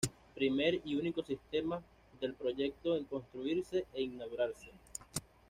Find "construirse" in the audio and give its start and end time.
3.03-3.85